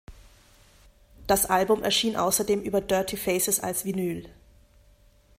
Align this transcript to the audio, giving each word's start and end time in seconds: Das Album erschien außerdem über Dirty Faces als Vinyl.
Das 1.27 1.45
Album 1.45 1.83
erschien 1.83 2.15
außerdem 2.15 2.63
über 2.63 2.81
Dirty 2.81 3.17
Faces 3.17 3.59
als 3.59 3.85
Vinyl. 3.85 4.33